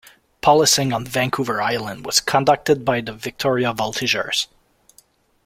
[0.41, 4.47] Policing on Vancouver Island was conducted by the Victoria Voltigeurs.